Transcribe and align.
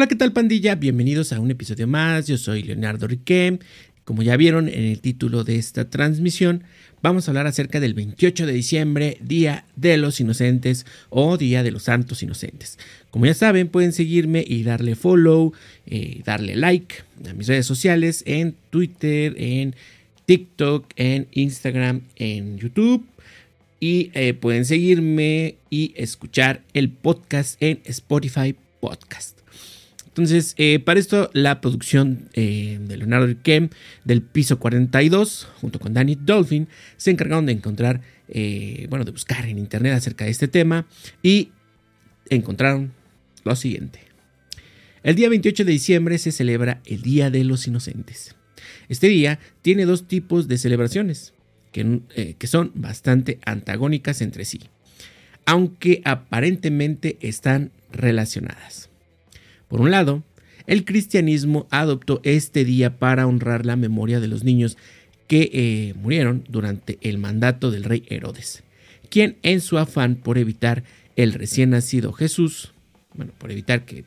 Hola, 0.00 0.08
¿qué 0.08 0.16
tal 0.16 0.32
pandilla? 0.32 0.76
Bienvenidos 0.76 1.30
a 1.34 1.40
un 1.40 1.50
episodio 1.50 1.86
más. 1.86 2.26
Yo 2.26 2.38
soy 2.38 2.62
Leonardo 2.62 3.06
Riquem. 3.06 3.58
Como 4.06 4.22
ya 4.22 4.34
vieron 4.38 4.66
en 4.70 4.84
el 4.84 5.02
título 5.02 5.44
de 5.44 5.56
esta 5.56 5.90
transmisión, 5.90 6.64
vamos 7.02 7.28
a 7.28 7.32
hablar 7.32 7.46
acerca 7.46 7.80
del 7.80 7.92
28 7.92 8.46
de 8.46 8.52
diciembre, 8.54 9.18
Día 9.20 9.66
de 9.76 9.98
los 9.98 10.18
Inocentes 10.18 10.86
o 11.10 11.36
Día 11.36 11.62
de 11.62 11.70
los 11.70 11.82
Santos 11.82 12.22
Inocentes. 12.22 12.78
Como 13.10 13.26
ya 13.26 13.34
saben, 13.34 13.68
pueden 13.68 13.92
seguirme 13.92 14.42
y 14.48 14.62
darle 14.62 14.94
follow, 14.94 15.52
eh, 15.84 16.22
darle 16.24 16.56
like 16.56 16.94
a 17.28 17.34
mis 17.34 17.48
redes 17.48 17.66
sociales 17.66 18.22
en 18.24 18.54
Twitter, 18.70 19.34
en 19.36 19.76
TikTok, 20.24 20.86
en 20.96 21.26
Instagram, 21.32 22.00
en 22.16 22.56
YouTube. 22.56 23.04
Y 23.80 24.10
eh, 24.14 24.32
pueden 24.32 24.64
seguirme 24.64 25.56
y 25.68 25.92
escuchar 25.94 26.62
el 26.72 26.88
podcast 26.88 27.62
en 27.62 27.82
Spotify 27.84 28.56
Podcast. 28.80 29.40
Entonces, 30.20 30.54
eh, 30.58 30.80
para 30.80 31.00
esto, 31.00 31.30
la 31.32 31.62
producción 31.62 32.28
eh, 32.34 32.78
de 32.78 32.98
Leonardo 32.98 33.34
Kem 33.42 33.70
del 34.04 34.20
piso 34.20 34.58
42, 34.58 35.48
junto 35.62 35.78
con 35.78 35.94
Danny 35.94 36.14
Dolphin, 36.14 36.68
se 36.98 37.10
encargaron 37.10 37.46
de 37.46 37.52
encontrar, 37.52 38.02
eh, 38.28 38.86
bueno, 38.90 39.06
de 39.06 39.12
buscar 39.12 39.46
en 39.46 39.56
internet 39.56 39.94
acerca 39.94 40.26
de 40.26 40.30
este 40.30 40.46
tema 40.46 40.86
y 41.22 41.52
encontraron 42.28 42.92
lo 43.44 43.56
siguiente. 43.56 44.00
El 45.02 45.14
día 45.14 45.30
28 45.30 45.64
de 45.64 45.72
diciembre 45.72 46.18
se 46.18 46.32
celebra 46.32 46.82
el 46.84 47.00
Día 47.00 47.30
de 47.30 47.42
los 47.42 47.66
Inocentes. 47.66 48.36
Este 48.90 49.08
día 49.08 49.38
tiene 49.62 49.86
dos 49.86 50.06
tipos 50.06 50.48
de 50.48 50.58
celebraciones 50.58 51.32
que, 51.72 52.02
que 52.38 52.46
son 52.46 52.72
bastante 52.74 53.38
antagónicas 53.46 54.20
entre 54.20 54.44
sí, 54.44 54.60
aunque 55.46 56.02
aparentemente 56.04 57.16
están 57.22 57.72
relacionadas. 57.90 58.89
Por 59.70 59.80
un 59.80 59.92
lado, 59.92 60.24
el 60.66 60.84
cristianismo 60.84 61.68
adoptó 61.70 62.20
este 62.24 62.64
día 62.64 62.98
para 62.98 63.26
honrar 63.26 63.64
la 63.64 63.76
memoria 63.76 64.18
de 64.18 64.26
los 64.26 64.42
niños 64.42 64.76
que 65.28 65.48
eh, 65.52 65.94
murieron 65.94 66.44
durante 66.48 66.98
el 67.02 67.18
mandato 67.18 67.70
del 67.70 67.84
rey 67.84 68.02
Herodes, 68.08 68.64
quien 69.08 69.36
en 69.44 69.60
su 69.60 69.78
afán 69.78 70.16
por 70.16 70.38
evitar 70.38 70.82
el 71.14 71.32
recién 71.32 71.70
nacido 71.70 72.12
Jesús, 72.12 72.72
bueno, 73.14 73.32
por 73.38 73.52
evitar 73.52 73.84
que 73.84 74.04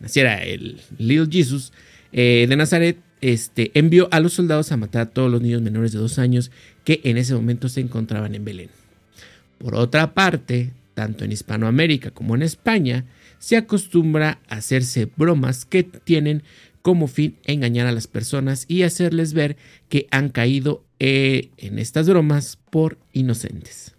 naciera 0.00 0.42
el 0.42 0.80
Little 0.96 1.28
Jesus 1.30 1.72
eh, 2.12 2.46
de 2.48 2.56
Nazaret, 2.56 2.96
este, 3.20 3.72
envió 3.74 4.08
a 4.10 4.20
los 4.20 4.32
soldados 4.32 4.72
a 4.72 4.78
matar 4.78 5.02
a 5.02 5.10
todos 5.10 5.30
los 5.30 5.42
niños 5.42 5.60
menores 5.60 5.92
de 5.92 5.98
dos 5.98 6.18
años 6.18 6.50
que 6.84 7.02
en 7.04 7.18
ese 7.18 7.34
momento 7.34 7.68
se 7.68 7.80
encontraban 7.80 8.34
en 8.34 8.44
Belén. 8.44 8.70
Por 9.58 9.74
otra 9.74 10.14
parte, 10.14 10.72
tanto 10.94 11.26
en 11.26 11.32
Hispanoamérica 11.32 12.10
como 12.10 12.34
en 12.34 12.42
España, 12.42 13.04
se 13.42 13.56
acostumbra 13.56 14.38
a 14.48 14.58
hacerse 14.58 15.10
bromas 15.16 15.64
que 15.64 15.82
tienen 15.82 16.44
como 16.80 17.08
fin 17.08 17.38
engañar 17.42 17.88
a 17.88 17.92
las 17.92 18.06
personas 18.06 18.66
y 18.68 18.84
hacerles 18.84 19.32
ver 19.32 19.56
que 19.88 20.06
han 20.12 20.28
caído 20.28 20.84
eh, 21.00 21.50
en 21.56 21.80
estas 21.80 22.08
bromas 22.08 22.60
por 22.70 22.98
inocentes. 23.12 23.96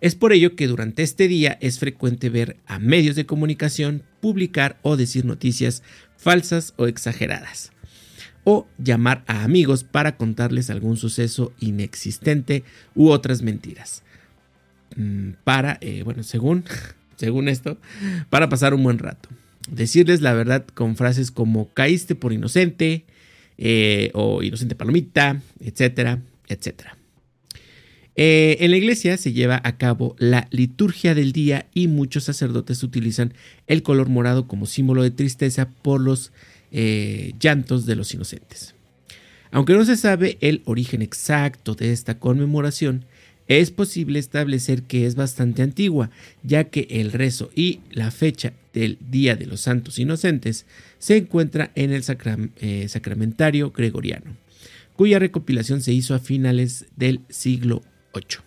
Es 0.00 0.14
por 0.14 0.32
ello 0.32 0.56
que 0.56 0.66
durante 0.66 1.02
este 1.02 1.28
día 1.28 1.58
es 1.60 1.78
frecuente 1.78 2.30
ver 2.30 2.56
a 2.64 2.78
medios 2.78 3.16
de 3.16 3.26
comunicación 3.26 4.02
publicar 4.22 4.78
o 4.80 4.96
decir 4.96 5.26
noticias 5.26 5.82
falsas 6.16 6.72
o 6.78 6.86
exageradas, 6.86 7.70
o 8.44 8.66
llamar 8.78 9.24
a 9.26 9.44
amigos 9.44 9.84
para 9.84 10.16
contarles 10.16 10.70
algún 10.70 10.96
suceso 10.96 11.52
inexistente 11.60 12.64
u 12.94 13.10
otras 13.10 13.42
mentiras. 13.42 14.04
Mm, 14.96 15.32
para, 15.44 15.76
eh, 15.82 16.02
bueno, 16.02 16.22
según 16.22 16.64
según 17.20 17.48
esto, 17.48 17.78
para 18.30 18.48
pasar 18.48 18.74
un 18.74 18.82
buen 18.82 18.98
rato. 18.98 19.28
Decirles 19.70 20.22
la 20.22 20.32
verdad 20.32 20.66
con 20.66 20.96
frases 20.96 21.30
como 21.30 21.68
caíste 21.68 22.14
por 22.14 22.32
inocente 22.32 23.04
eh, 23.58 24.10
o 24.14 24.42
inocente 24.42 24.74
palomita, 24.74 25.42
etcétera, 25.60 26.22
etcétera. 26.48 26.96
Eh, 28.16 28.56
en 28.60 28.70
la 28.70 28.78
iglesia 28.78 29.16
se 29.16 29.32
lleva 29.32 29.60
a 29.62 29.76
cabo 29.76 30.16
la 30.18 30.48
liturgia 30.50 31.14
del 31.14 31.32
día 31.32 31.66
y 31.74 31.86
muchos 31.88 32.24
sacerdotes 32.24 32.82
utilizan 32.82 33.34
el 33.66 33.82
color 33.82 34.08
morado 34.08 34.48
como 34.48 34.66
símbolo 34.66 35.02
de 35.02 35.10
tristeza 35.10 35.68
por 35.68 36.00
los 36.00 36.32
eh, 36.72 37.34
llantos 37.38 37.86
de 37.86 37.96
los 37.96 38.12
inocentes. 38.14 38.74
Aunque 39.52 39.74
no 39.74 39.84
se 39.84 39.96
sabe 39.96 40.38
el 40.40 40.62
origen 40.64 41.02
exacto 41.02 41.74
de 41.74 41.92
esta 41.92 42.18
conmemoración, 42.18 43.04
es 43.58 43.72
posible 43.72 44.20
establecer 44.20 44.84
que 44.84 45.06
es 45.06 45.16
bastante 45.16 45.62
antigua, 45.62 46.10
ya 46.44 46.64
que 46.70 46.86
el 46.88 47.10
rezo 47.10 47.50
y 47.52 47.80
la 47.90 48.12
fecha 48.12 48.52
del 48.72 48.96
Día 49.10 49.34
de 49.34 49.46
los 49.46 49.62
Santos 49.62 49.98
Inocentes 49.98 50.66
se 50.98 51.16
encuentra 51.16 51.72
en 51.74 51.90
el 51.92 52.04
eh, 52.60 52.86
Sacramentario 52.88 53.72
Gregoriano, 53.72 54.36
cuya 54.94 55.18
recopilación 55.18 55.80
se 55.80 55.92
hizo 55.92 56.14
a 56.14 56.20
finales 56.20 56.86
del 56.94 57.22
siglo 57.28 57.82
VIII. 58.14 58.38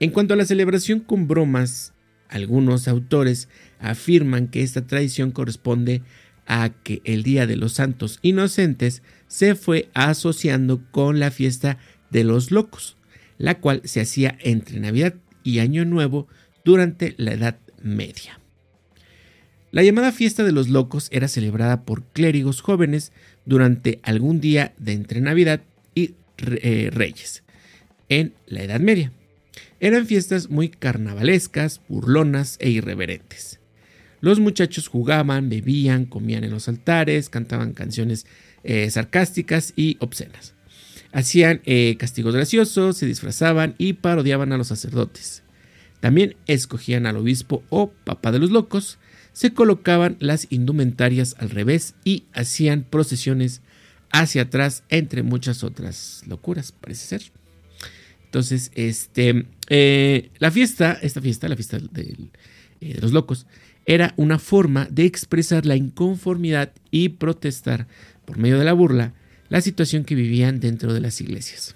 En 0.00 0.10
cuanto 0.10 0.34
a 0.34 0.36
la 0.36 0.44
celebración 0.44 0.98
con 0.98 1.28
bromas, 1.28 1.92
algunos 2.28 2.88
autores 2.88 3.48
afirman 3.78 4.48
que 4.48 4.64
esta 4.64 4.84
tradición 4.88 5.30
corresponde 5.30 6.02
a 6.46 6.70
que 6.82 7.00
el 7.04 7.22
Día 7.22 7.46
de 7.46 7.54
los 7.54 7.74
Santos 7.74 8.18
Inocentes 8.22 9.02
se 9.28 9.54
fue 9.54 9.88
asociando 9.94 10.82
con 10.90 11.20
la 11.20 11.30
fiesta 11.30 11.78
de 12.10 12.24
los 12.24 12.50
locos, 12.50 12.96
la 13.44 13.60
cual 13.60 13.82
se 13.84 14.00
hacía 14.00 14.38
entre 14.40 14.80
Navidad 14.80 15.14
y 15.42 15.58
Año 15.58 15.84
Nuevo 15.84 16.28
durante 16.64 17.14
la 17.18 17.34
Edad 17.34 17.58
Media. 17.82 18.40
La 19.70 19.82
llamada 19.82 20.12
fiesta 20.12 20.44
de 20.44 20.52
los 20.52 20.70
locos 20.70 21.08
era 21.12 21.28
celebrada 21.28 21.84
por 21.84 22.04
clérigos 22.04 22.62
jóvenes 22.62 23.12
durante 23.44 24.00
algún 24.02 24.40
día 24.40 24.72
de 24.78 24.92
entre 24.92 25.20
Navidad 25.20 25.60
y 25.94 26.14
eh, 26.38 26.88
Reyes, 26.90 27.42
en 28.08 28.32
la 28.46 28.62
Edad 28.62 28.80
Media. 28.80 29.12
Eran 29.78 30.06
fiestas 30.06 30.48
muy 30.48 30.70
carnavalescas, 30.70 31.82
burlonas 31.86 32.56
e 32.60 32.70
irreverentes. 32.70 33.60
Los 34.20 34.40
muchachos 34.40 34.88
jugaban, 34.88 35.50
bebían, 35.50 36.06
comían 36.06 36.44
en 36.44 36.50
los 36.50 36.66
altares, 36.66 37.28
cantaban 37.28 37.74
canciones 37.74 38.24
eh, 38.62 38.88
sarcásticas 38.88 39.74
y 39.76 39.98
obscenas. 40.00 40.53
Hacían 41.14 41.62
eh, 41.64 41.96
castigos 41.96 42.34
graciosos, 42.34 42.96
se 42.96 43.06
disfrazaban 43.06 43.76
y 43.78 43.92
parodiaban 43.92 44.52
a 44.52 44.58
los 44.58 44.66
sacerdotes. 44.66 45.44
También 46.00 46.34
escogían 46.48 47.06
al 47.06 47.16
obispo 47.16 47.62
o 47.70 47.92
papá 47.92 48.32
de 48.32 48.40
los 48.40 48.50
locos, 48.50 48.98
se 49.32 49.54
colocaban 49.54 50.16
las 50.18 50.48
indumentarias 50.50 51.36
al 51.38 51.50
revés 51.50 51.94
y 52.04 52.24
hacían 52.32 52.82
procesiones 52.82 53.62
hacia 54.10 54.42
atrás, 54.42 54.82
entre 54.88 55.22
muchas 55.22 55.62
otras 55.62 56.24
locuras, 56.26 56.72
parece 56.72 57.06
ser. 57.06 57.32
Entonces, 58.24 58.72
este, 58.74 59.46
eh, 59.68 60.30
la 60.38 60.50
fiesta, 60.50 60.98
esta 61.00 61.20
fiesta, 61.20 61.48
la 61.48 61.54
fiesta 61.54 61.76
eh, 61.76 62.16
de 62.80 63.00
los 63.00 63.12
locos, 63.12 63.46
era 63.86 64.14
una 64.16 64.40
forma 64.40 64.88
de 64.90 65.04
expresar 65.04 65.64
la 65.64 65.76
inconformidad 65.76 66.72
y 66.90 67.10
protestar 67.10 67.86
por 68.24 68.36
medio 68.36 68.58
de 68.58 68.64
la 68.64 68.72
burla 68.72 69.14
la 69.48 69.60
situación 69.60 70.04
que 70.04 70.14
vivían 70.14 70.60
dentro 70.60 70.92
de 70.92 71.00
las 71.00 71.20
iglesias. 71.20 71.74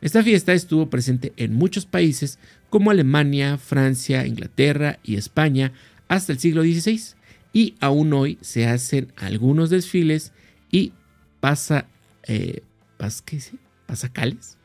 Esta 0.00 0.22
fiesta 0.22 0.52
estuvo 0.52 0.90
presente 0.90 1.32
en 1.36 1.54
muchos 1.54 1.86
países 1.86 2.38
como 2.70 2.90
Alemania, 2.90 3.58
Francia, 3.58 4.26
Inglaterra 4.26 4.98
y 5.04 5.16
España 5.16 5.72
hasta 6.08 6.32
el 6.32 6.38
siglo 6.38 6.62
XVI 6.62 7.14
y 7.52 7.74
aún 7.80 8.12
hoy 8.12 8.38
se 8.40 8.66
hacen 8.66 9.12
algunos 9.16 9.70
desfiles 9.70 10.32
y 10.70 10.92
pasa, 11.40 11.86
eh, 12.26 12.62
¿qué 13.24 13.36
dice? 13.36 13.52
pasacales. 13.86 14.56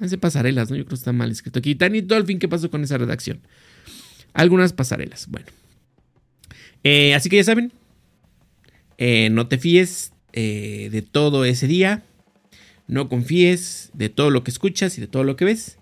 Hace 0.00 0.18
pasarelas, 0.18 0.68
¿no? 0.68 0.76
Yo 0.76 0.84
creo 0.84 0.90
que 0.90 0.94
está 0.96 1.12
mal 1.12 1.30
escrito 1.30 1.60
aquí. 1.60 1.74
Tani 1.74 2.00
Dolphin, 2.00 2.38
¿qué 2.38 2.48
pasó 2.48 2.70
con 2.70 2.82
esa 2.82 2.98
redacción? 2.98 3.40
Algunas 4.34 4.72
pasarelas, 4.72 5.28
bueno. 5.28 5.46
Eh, 6.82 7.14
así 7.14 7.30
que 7.30 7.36
ya 7.36 7.44
saben, 7.44 7.72
eh, 8.98 9.30
no 9.30 9.46
te 9.46 9.58
fíes 9.58 10.12
eh, 10.38 10.90
de 10.92 11.00
todo 11.00 11.46
ese 11.46 11.66
día. 11.66 12.02
No 12.86 13.08
confíes 13.08 13.88
de 13.94 14.10
todo 14.10 14.28
lo 14.30 14.44
que 14.44 14.50
escuchas 14.50 14.98
y 14.98 15.00
de 15.00 15.06
todo 15.06 15.24
lo 15.24 15.34
que 15.34 15.46
ves. 15.46 15.78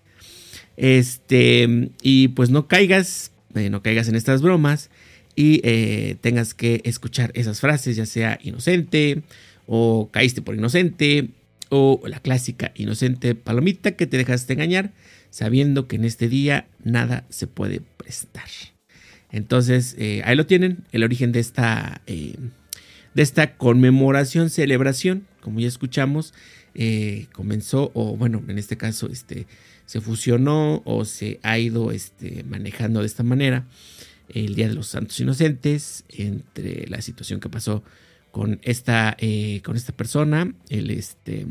Este, 0.76 1.90
y 2.02 2.28
pues 2.28 2.50
no 2.50 2.68
caigas, 2.68 3.32
eh, 3.56 3.68
no 3.68 3.82
caigas 3.82 4.06
en 4.06 4.14
estas 4.14 4.42
bromas 4.42 4.90
y 5.34 5.60
eh, 5.64 6.16
tengas 6.20 6.54
que 6.54 6.82
escuchar 6.84 7.32
esas 7.34 7.60
frases, 7.60 7.96
ya 7.96 8.06
sea 8.06 8.38
inocente 8.44 9.22
o 9.66 10.08
caíste 10.12 10.40
por 10.40 10.54
inocente 10.54 11.30
o 11.68 12.00
la 12.06 12.20
clásica 12.20 12.70
inocente 12.76 13.34
palomita 13.34 13.96
que 13.96 14.06
te 14.06 14.18
dejaste 14.18 14.52
engañar 14.52 14.92
sabiendo 15.30 15.88
que 15.88 15.96
en 15.96 16.04
este 16.04 16.28
día 16.28 16.68
nada 16.84 17.24
se 17.28 17.48
puede 17.48 17.80
prestar. 17.96 18.48
Entonces, 19.32 19.96
ahí 20.22 20.36
lo 20.36 20.46
tienen, 20.46 20.84
el 20.92 21.02
origen 21.02 21.32
de 21.32 21.40
esta 21.40 22.02
de 23.14 23.22
esta 23.22 23.56
conmemoración, 23.56 24.50
celebración, 24.50 25.26
como 25.40 25.61
ya 25.61 25.69
escuchamos, 25.69 26.34
eh, 26.75 27.28
comenzó, 27.32 27.93
o 27.94 28.16
bueno, 28.16 28.43
en 28.49 28.58
este 28.58 28.76
caso, 28.76 29.08
este, 29.08 29.46
se 29.87 30.00
fusionó 30.00 30.82
o 30.84 31.05
se 31.05 31.38
ha 31.43 31.58
ido 31.58 31.93
este, 31.93 32.44
manejando 32.44 33.00
de 33.00 33.06
esta 33.06 33.22
manera 33.22 33.66
el 34.28 34.55
Día 34.55 34.69
de 34.69 34.75
los 34.75 34.88
Santos 34.88 35.19
Inocentes, 35.20 36.05
entre 36.08 36.87
la 36.88 37.00
situación 37.02 37.40
que 37.40 37.49
pasó 37.49 37.84
con 38.32 38.58
esta, 38.62 39.17
eh, 39.20 39.60
con 39.64 39.76
esta 39.76 39.93
persona, 39.93 40.52
el, 40.69 40.90
este, 40.90 41.46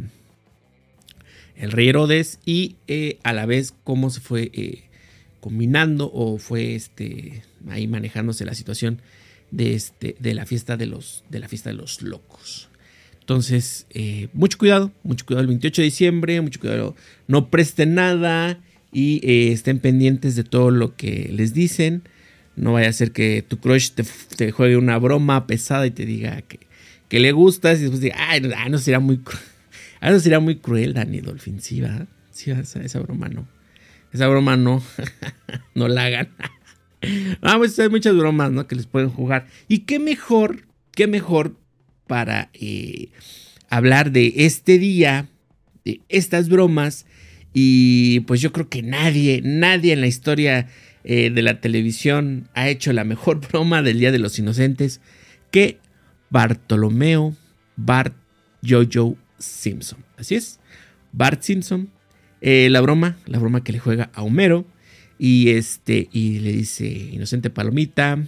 el 1.56 1.72
rey 1.72 1.88
Herodes, 1.88 2.40
y 2.46 2.76
eh, 2.88 3.20
a 3.24 3.32
la 3.32 3.46
vez 3.46 3.74
cómo 3.84 4.10
se 4.10 4.20
fue 4.20 4.52
combinando 5.40 6.10
o 6.14 6.38
fue 6.38 6.76
este, 6.76 7.44
ahí 7.70 7.88
manejándose 7.88 8.44
la 8.44 8.56
situación 8.56 9.02
de, 9.54 9.76
este, 9.76 10.16
de, 10.20 10.34
la 10.34 10.46
fiesta 10.46 10.78
de, 10.78 10.88
los, 10.88 11.24
de 11.30 11.40
la 11.40 11.48
fiesta 11.48 11.70
de 11.70 11.76
los 11.76 12.02
locos. 12.02 12.70
Entonces, 13.20 13.88
mucho 14.34 14.58
cuidado, 14.58 14.92
mucho 15.04 15.26
cuidado 15.26 15.42
el 15.44 15.48
28 15.48 15.82
de 15.82 15.86
diciembre, 15.86 16.42
mucho 16.42 16.60
cuidado, 16.60 16.96
no 17.28 17.50
presten 17.50 17.96
nada 17.96 18.60
y 18.92 19.22
estén 19.52 19.80
pendientes 19.80 20.36
de 20.36 20.44
todo 20.44 20.72
lo 20.72 20.98
que 20.98 21.30
les 21.32 21.54
dicen. 21.54 22.04
No 22.56 22.74
vaya 22.74 22.90
a 22.90 22.94
ser 22.94 23.12
que 23.12 23.44
tu 23.48 23.58
crush 23.58 23.92
te, 23.92 24.52
juegue 24.52 24.76
una 24.76 24.98
broma 24.98 25.48
pesada 25.48 25.88
y 25.88 25.92
te 25.92 26.06
diga 26.06 26.42
que, 26.42 26.60
que 27.08 27.20
le 27.20 27.32
gustas 27.32 27.80
y 27.80 27.84
después 27.84 28.02
diga, 28.02 28.16
ay, 28.18 28.42
no, 28.42 28.78
sería 28.78 29.00
muy 29.00 29.22
ah, 30.02 30.12
no 30.12 30.20
sería 30.20 30.40
muy 30.42 30.58
cruel, 30.58 30.94
Dani 30.94 31.22
Dolphin. 31.22 31.62
Sí. 31.62 31.82
Sí, 32.32 32.52
esa, 32.52 33.00
broma 33.00 33.30
no. 33.30 33.48
Esa 34.12 34.28
broma 34.28 34.58
no. 34.58 34.84
no 35.76 35.88
la 35.88 36.06
hagan. 36.06 36.30
Vamos, 37.42 37.68
pues 37.68 37.80
hay 37.80 37.90
muchas 37.90 38.16
bromas, 38.16 38.52
¿no? 38.52 38.68
Que 38.68 38.76
les 38.76 38.88
pueden 38.88 39.10
jugar. 39.10 39.48
Y 39.68 39.80
qué 39.80 40.00
mejor, 40.00 40.68
qué 40.92 41.08
mejor 41.08 41.56
para 42.08 42.50
eh, 42.54 43.10
hablar 43.70 44.12
de 44.12 44.34
este 44.38 44.78
día, 44.80 45.28
de 45.86 46.02
estas 46.10 46.50
bromas. 46.50 47.06
Y 47.54 48.22
pues 48.22 48.42
yo 48.42 48.52
creo 48.52 48.70
que 48.70 48.82
nadie, 48.82 49.42
nadie 49.44 49.94
en 49.94 50.02
la 50.02 50.08
historia 50.08 50.68
eh, 51.04 51.30
de 51.30 51.42
la 51.42 51.60
televisión 51.60 52.48
ha 52.54 52.70
hecho 52.70 52.94
la 52.94 53.04
mejor 53.04 53.42
broma 53.50 53.82
del 53.82 54.00
Día 54.00 54.12
de 54.12 54.20
los 54.20 54.40
Inocentes 54.40 55.02
que 55.52 55.78
Bartolomeo 56.30 57.36
Bart 57.76 58.16
Jojo 58.68 59.18
Simpson. 59.38 60.04
Así 60.18 60.36
es, 60.36 60.60
Bart 61.12 61.42
Simpson. 61.42 61.90
Eh, 62.42 62.70
la 62.70 62.82
broma, 62.82 63.18
la 63.26 63.40
broma 63.40 63.64
que 63.64 63.72
le 63.72 63.80
juega 63.80 64.10
a 64.14 64.24
Homero. 64.24 64.66
Y 65.20 65.50
este, 65.50 66.10
y 66.12 66.40
le 66.40 66.52
dice, 66.52 66.88
inocente 66.88 67.50
palomita. 67.50 68.24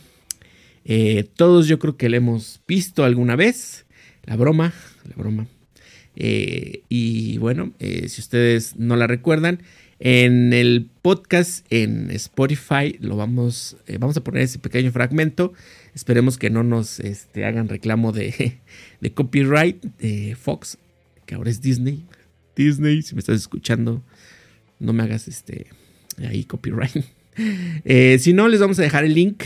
Eh, 0.86 1.28
todos 1.36 1.68
yo 1.68 1.80
creo 1.80 1.98
que 1.98 2.10
le 2.10 2.18
hemos 2.18 2.62
visto 2.68 3.04
alguna 3.04 3.36
vez. 3.36 3.86
La 4.24 4.36
broma, 4.36 4.74
la 5.04 5.16
broma. 5.16 5.48
y 6.16 7.38
bueno, 7.38 7.74
si 7.80 8.22
ustedes 8.22 8.76
no 8.78 8.96
la 8.96 9.06
recuerdan, 9.06 9.60
en 10.00 10.52
el 10.52 10.90
podcast 11.02 11.66
en 11.70 12.12
Spotify 12.12 12.98
lo 13.00 13.16
vamos, 13.16 13.78
eh, 13.88 13.98
vamos 13.98 14.18
a 14.18 14.24
poner 14.24 14.44
ese 14.44 14.60
pequeño 14.60 14.92
fragmento. 14.92 15.54
Esperemos 15.94 16.38
que 16.38 16.50
no 16.50 16.64
nos 16.64 17.00
este, 17.00 17.46
hagan 17.46 17.70
reclamo 17.70 18.12
de, 18.12 18.60
de, 19.02 19.14
copyright 19.14 19.82
de 19.98 20.36
Fox, 20.36 20.78
que 21.26 21.36
ahora 21.36 21.50
es 21.50 21.62
Disney. 21.62 22.04
Disney, 22.58 23.02
si 23.04 23.16
me 23.16 23.20
estás 23.20 23.38
escuchando, 23.38 24.04
no 24.80 24.92
me 24.92 25.04
hagas 25.04 25.30
este 25.30 25.68
ahí 26.18 26.44
copyright. 26.44 26.96
Eh, 27.84 28.18
si 28.20 28.32
no, 28.32 28.48
les 28.48 28.62
vamos 28.62 28.80
a 28.80 28.82
dejar 28.82 29.04
el 29.04 29.14
link, 29.14 29.44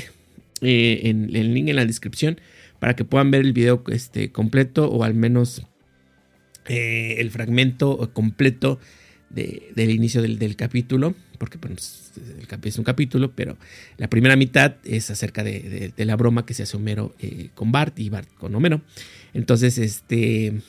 eh, 0.61 1.01
en, 1.05 1.35
el 1.35 1.55
link 1.55 1.69
en 1.69 1.75
la 1.75 1.87
descripción 1.87 2.39
para 2.77 2.95
que 2.95 3.03
puedan 3.03 3.31
ver 3.31 3.41
el 3.41 3.51
video 3.51 3.83
este, 3.87 4.31
completo 4.31 4.87
o 4.91 5.03
al 5.03 5.15
menos 5.15 5.63
el 6.67 7.31
fragmento 7.31 8.11
completo 8.13 8.79
del 9.29 9.91
inicio 9.91 10.21
del, 10.21 10.55
capítulo, 10.55 11.13
porque 11.37 11.57
bueno, 11.57 11.75
pues, 11.75 12.11
es 12.63 12.77
un 12.77 12.83
capítulo, 12.83 13.33
pero 13.33 13.57
la 13.97 14.09
primera 14.09 14.35
mitad 14.35 14.75
es 14.83 15.09
acerca 15.11 15.43
de, 15.43 15.93
la 15.97 16.15
broma 16.15 16.45
que 16.45 16.53
se 16.53 16.63
hace 16.63 16.77
Homero 16.77 17.15
eh, 17.19 17.49
con 17.53 17.71
Bart 17.71 17.97
y 17.99 18.09
Bart 18.09 18.29
con 18.37 18.55
Homero. 18.55 18.81
Entonces, 19.33 19.77
este, 19.77 20.61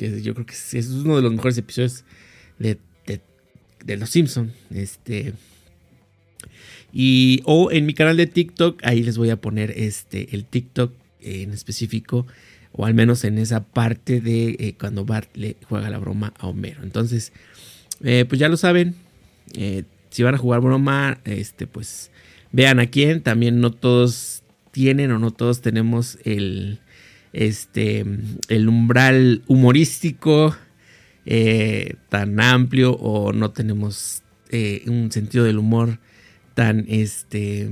yo 0.00 0.34
creo 0.34 0.46
que 0.46 0.54
es, 0.54 0.88
uno 0.88 1.16
de 1.16 1.22
los 1.22 1.32
mejores 1.32 1.56
episodios 1.58 2.04
de, 2.58 2.78
Los 3.96 4.10
Simpson. 4.10 4.52
Este, 4.74 5.34
y 6.92 7.42
o 7.44 7.70
en 7.70 7.86
mi 7.86 7.94
canal 7.94 8.16
de 8.16 8.26
TikTok, 8.26 8.80
ahí 8.84 9.02
les 9.02 9.18
voy 9.18 9.30
a 9.30 9.36
poner 9.36 9.72
este, 9.76 10.34
el 10.34 10.44
TikTok 10.44 10.92
en 11.20 11.52
específico 11.52 12.26
o 12.72 12.86
al 12.86 12.94
menos 12.94 13.24
en 13.24 13.38
esa 13.38 13.64
parte 13.64 14.20
de 14.20 14.56
eh, 14.58 14.74
cuando 14.78 15.04
Bart 15.04 15.28
le 15.34 15.56
juega 15.68 15.90
la 15.90 15.98
broma 15.98 16.32
a 16.38 16.46
Homero. 16.46 16.82
Entonces, 16.82 17.32
eh, 18.02 18.26
pues 18.28 18.38
ya 18.38 18.48
lo 18.48 18.56
saben. 18.56 18.94
Eh, 19.54 19.84
si 20.10 20.22
van 20.22 20.34
a 20.34 20.38
jugar 20.38 20.60
broma, 20.60 21.18
este, 21.24 21.66
pues 21.66 22.10
vean 22.52 22.78
a 22.78 22.86
quién. 22.86 23.22
También 23.22 23.60
no 23.60 23.72
todos 23.72 24.42
tienen 24.72 25.10
o 25.10 25.18
no 25.18 25.30
todos 25.30 25.62
tenemos 25.62 26.18
el, 26.24 26.80
este, 27.32 28.04
el 28.48 28.68
umbral 28.68 29.42
humorístico 29.46 30.54
eh, 31.26 31.96
tan 32.08 32.40
amplio 32.40 32.92
o 32.92 33.32
no 33.32 33.50
tenemos 33.50 34.22
un 34.86 35.12
sentido 35.12 35.44
del 35.44 35.58
humor 35.58 35.98
tan, 36.54 36.86
este, 36.88 37.68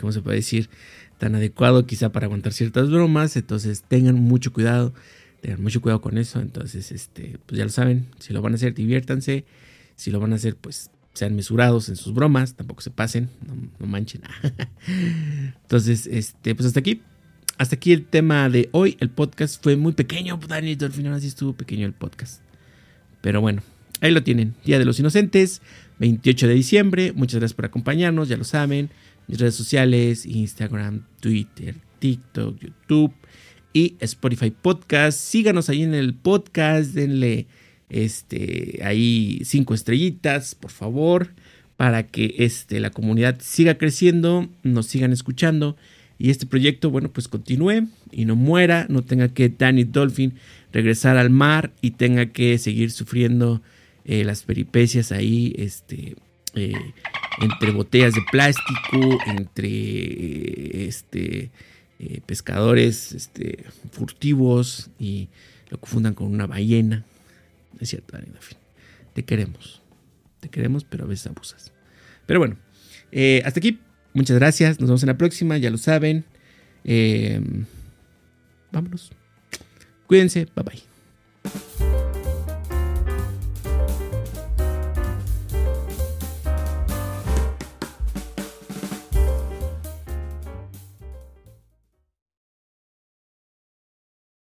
¿cómo 0.00 0.12
se 0.12 0.22
puede 0.22 0.36
decir? 0.36 0.70
Tan 1.18 1.34
adecuado 1.34 1.84
quizá 1.86 2.10
para 2.10 2.26
aguantar 2.26 2.52
ciertas 2.52 2.90
bromas. 2.90 3.36
Entonces 3.36 3.84
tengan 3.86 4.14
mucho 4.14 4.52
cuidado 4.52 4.94
Tengan 5.40 5.62
mucho 5.62 5.80
cuidado 5.80 6.00
con 6.00 6.18
eso. 6.18 6.40
Entonces, 6.40 6.90
este, 6.92 7.38
pues 7.46 7.58
ya 7.58 7.64
lo 7.64 7.70
saben. 7.70 8.06
Si 8.18 8.32
lo 8.32 8.42
van 8.42 8.52
a 8.52 8.56
hacer, 8.56 8.74
diviértanse. 8.74 9.44
Si 9.94 10.10
lo 10.10 10.20
van 10.20 10.32
a 10.32 10.36
hacer, 10.36 10.56
pues 10.56 10.90
sean 11.12 11.34
mesurados 11.36 11.88
en 11.88 11.96
sus 11.96 12.14
bromas. 12.14 12.54
Tampoco 12.54 12.80
se 12.80 12.90
pasen. 12.90 13.30
No, 13.78 13.86
manchen. 13.86 14.22
Entonces, 15.62 16.06
este, 16.06 16.54
pues 16.54 16.66
hasta 16.66 16.80
aquí. 16.80 17.02
Hasta 17.58 17.76
aquí 17.76 17.92
el 17.92 18.04
tema 18.04 18.50
de 18.50 18.68
hoy. 18.72 18.98
El 19.00 19.08
podcast 19.08 19.62
fue 19.62 19.76
muy 19.76 19.92
pequeño, 19.92 20.38
Dani. 20.46 20.76
Al 20.78 20.92
final 20.92 21.14
así 21.14 21.28
estuvo 21.28 21.54
pequeño 21.54 21.86
el 21.86 21.94
podcast. 21.94 22.42
Pero 23.22 23.40
bueno, 23.40 23.62
ahí 24.02 24.12
lo 24.12 24.22
tienen. 24.22 24.54
Día 24.64 24.78
de 24.78 24.84
los 24.84 25.00
Inocentes, 25.00 25.62
28 25.98 26.48
de 26.48 26.54
diciembre. 26.54 27.12
Muchas 27.14 27.40
gracias 27.40 27.54
por 27.54 27.64
acompañarnos, 27.64 28.28
ya 28.28 28.36
lo 28.36 28.44
saben. 28.44 28.90
Mis 29.26 29.38
redes 29.38 29.54
sociales, 29.54 30.26
Instagram, 30.26 31.06
Twitter, 31.20 31.76
TikTok, 31.98 32.60
YouTube 32.60 33.14
y 33.72 33.96
Spotify 34.00 34.50
Podcast. 34.50 35.18
Síganos 35.18 35.70
ahí 35.70 35.82
en 35.82 35.94
el 35.94 36.12
podcast, 36.12 36.92
denle 36.92 37.46
este, 37.88 38.80
ahí 38.84 39.40
cinco 39.44 39.72
estrellitas, 39.72 40.54
por 40.54 40.70
favor, 40.70 41.30
para 41.78 42.06
que 42.06 42.34
este, 42.38 42.80
la 42.80 42.90
comunidad 42.90 43.38
siga 43.40 43.78
creciendo, 43.78 44.50
nos 44.62 44.86
sigan 44.86 45.14
escuchando 45.14 45.76
y 46.18 46.30
este 46.30 46.46
proyecto, 46.46 46.90
bueno, 46.90 47.10
pues 47.12 47.28
continúe 47.28 47.88
y 48.10 48.24
no 48.24 48.36
muera, 48.36 48.86
no 48.88 49.02
tenga 49.02 49.28
que 49.28 49.48
Danny 49.48 49.84
Dolphin 49.84 50.34
regresar 50.72 51.18
al 51.18 51.30
mar 51.30 51.72
y 51.82 51.92
tenga 51.92 52.26
que 52.26 52.58
seguir 52.58 52.90
sufriendo 52.90 53.62
eh, 54.04 54.24
las 54.24 54.42
peripecias 54.42 55.12
ahí, 55.12 55.54
este, 55.58 56.16
eh, 56.54 56.72
entre 57.40 57.70
botellas 57.72 58.14
de 58.14 58.22
plástico, 58.30 59.18
entre, 59.26 60.86
este, 60.86 61.50
eh, 61.98 62.20
pescadores 62.24 63.12
este, 63.12 63.64
furtivos 63.90 64.90
y 64.98 65.28
lo 65.68 65.78
confundan 65.78 66.14
con 66.14 66.28
una 66.28 66.46
ballena. 66.46 67.04
Es 67.78 67.90
cierto, 67.90 68.16
en 68.16 68.26
fin. 68.40 68.58
Te 69.12 69.24
queremos. 69.24 69.82
Te 70.40 70.48
queremos, 70.48 70.84
pero 70.84 71.04
a 71.04 71.08
veces 71.08 71.26
abusas. 71.26 71.72
Pero 72.26 72.40
bueno, 72.40 72.56
hasta 73.44 73.60
aquí. 73.60 73.80
Muchas 74.16 74.38
gracias. 74.38 74.80
Nos 74.80 74.88
vemos 74.88 75.02
en 75.02 75.08
la 75.08 75.18
próxima, 75.18 75.58
ya 75.58 75.68
lo 75.68 75.76
saben. 75.76 76.24
Eh, 76.84 77.38
vámonos. 78.72 79.10
Cuídense. 80.06 80.46
Bye 80.56 80.64
bye. 80.64 80.95